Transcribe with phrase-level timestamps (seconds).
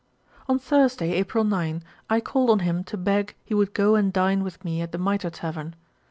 [0.49, 4.43] On Thursday, April 9, I called on him to beg he would go and dine
[4.43, 5.75] with me at the Mitre tavern.